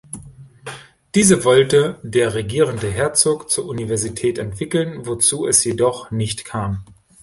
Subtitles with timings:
[1.13, 6.83] Diese wollte der regierende Herzog zur Universität entwickeln, wozu es jedoch nicht kam.